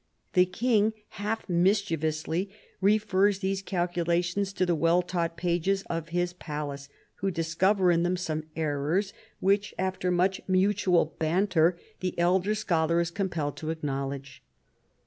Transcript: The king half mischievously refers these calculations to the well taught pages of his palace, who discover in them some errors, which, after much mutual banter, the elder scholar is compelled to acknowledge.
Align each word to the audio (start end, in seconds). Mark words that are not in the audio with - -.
The 0.33 0.47
king 0.47 0.93
half 1.09 1.47
mischievously 1.47 2.49
refers 2.81 3.37
these 3.37 3.61
calculations 3.61 4.51
to 4.53 4.65
the 4.65 4.73
well 4.73 5.03
taught 5.03 5.37
pages 5.37 5.83
of 5.91 6.09
his 6.09 6.33
palace, 6.33 6.89
who 7.17 7.29
discover 7.29 7.91
in 7.91 8.01
them 8.01 8.17
some 8.17 8.45
errors, 8.55 9.13
which, 9.41 9.75
after 9.77 10.09
much 10.09 10.41
mutual 10.47 11.13
banter, 11.19 11.77
the 11.99 12.17
elder 12.17 12.55
scholar 12.55 12.99
is 12.99 13.11
compelled 13.11 13.57
to 13.57 13.69
acknowledge. 13.69 14.41